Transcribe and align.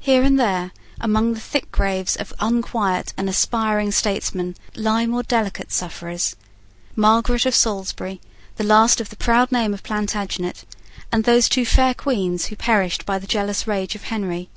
Here 0.00 0.22
and 0.22 0.38
there, 0.38 0.72
among 1.00 1.32
the 1.32 1.40
thick 1.40 1.72
graves 1.72 2.14
of 2.14 2.34
unquiet 2.40 3.14
and 3.16 3.26
aspiring 3.26 3.90
statesmen, 3.90 4.54
lie 4.74 5.06
more 5.06 5.22
delicate 5.22 5.72
sufferers; 5.72 6.36
Margaret 6.94 7.46
of 7.46 7.54
Salisbury, 7.54 8.20
the 8.56 8.64
last 8.64 9.00
of 9.00 9.08
the 9.08 9.16
proud 9.16 9.50
name 9.50 9.72
of 9.72 9.82
Plantagenet; 9.82 10.66
and 11.10 11.24
those 11.24 11.48
two 11.48 11.64
fair 11.64 11.94
Queens 11.94 12.44
who 12.48 12.56
perished 12.56 13.06
by 13.06 13.18
the 13.18 13.26
jealous 13.26 13.66
rage 13.66 13.94
of 13.94 14.02
Henry. 14.12 14.50